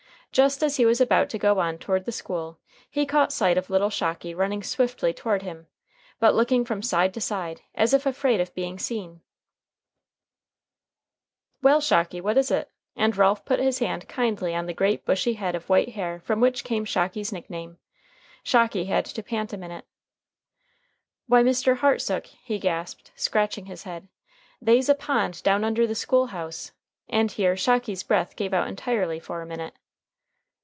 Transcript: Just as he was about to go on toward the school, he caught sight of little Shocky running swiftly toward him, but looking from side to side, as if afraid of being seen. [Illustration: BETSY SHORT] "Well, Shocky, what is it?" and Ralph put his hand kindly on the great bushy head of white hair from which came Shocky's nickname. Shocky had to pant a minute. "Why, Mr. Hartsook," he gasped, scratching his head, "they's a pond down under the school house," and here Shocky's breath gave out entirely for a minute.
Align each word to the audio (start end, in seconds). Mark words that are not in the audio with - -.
Just 0.33 0.63
as 0.63 0.77
he 0.77 0.85
was 0.85 1.01
about 1.01 1.27
to 1.31 1.37
go 1.37 1.59
on 1.59 1.77
toward 1.77 2.05
the 2.05 2.11
school, 2.13 2.57
he 2.89 3.05
caught 3.05 3.33
sight 3.33 3.57
of 3.57 3.69
little 3.69 3.89
Shocky 3.89 4.33
running 4.33 4.63
swiftly 4.63 5.11
toward 5.13 5.41
him, 5.41 5.67
but 6.21 6.33
looking 6.33 6.63
from 6.63 6.81
side 6.81 7.13
to 7.15 7.19
side, 7.19 7.63
as 7.75 7.93
if 7.93 8.05
afraid 8.05 8.39
of 8.39 8.55
being 8.55 8.79
seen. 8.79 9.19
[Illustration: 11.61 11.61
BETSY 11.61 11.61
SHORT] 11.61 11.63
"Well, 11.63 11.81
Shocky, 11.81 12.21
what 12.21 12.37
is 12.37 12.49
it?" 12.49 12.71
and 12.95 13.17
Ralph 13.17 13.43
put 13.43 13.59
his 13.59 13.79
hand 13.79 14.07
kindly 14.07 14.55
on 14.55 14.67
the 14.67 14.73
great 14.73 15.03
bushy 15.03 15.33
head 15.33 15.53
of 15.53 15.67
white 15.67 15.89
hair 15.89 16.21
from 16.21 16.39
which 16.39 16.63
came 16.63 16.85
Shocky's 16.85 17.33
nickname. 17.33 17.77
Shocky 18.41 18.85
had 18.85 19.03
to 19.03 19.21
pant 19.21 19.51
a 19.51 19.57
minute. 19.57 19.83
"Why, 21.27 21.43
Mr. 21.43 21.75
Hartsook," 21.79 22.27
he 22.27 22.57
gasped, 22.57 23.11
scratching 23.17 23.65
his 23.65 23.83
head, 23.83 24.07
"they's 24.61 24.87
a 24.87 24.95
pond 24.95 25.43
down 25.43 25.65
under 25.65 25.85
the 25.85 25.93
school 25.93 26.27
house," 26.27 26.71
and 27.09 27.29
here 27.33 27.57
Shocky's 27.57 28.03
breath 28.03 28.37
gave 28.37 28.53
out 28.53 28.69
entirely 28.69 29.19
for 29.19 29.41
a 29.41 29.45
minute. 29.45 29.73